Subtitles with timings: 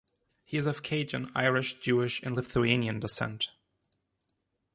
[0.45, 3.51] He is of Cajun, Irish, Jewish, and Lithuanian descent.